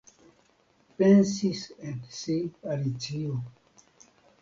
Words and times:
Pensis 1.01 1.63
en 1.91 2.01
si 2.19 2.41
Alicio. 2.73 3.41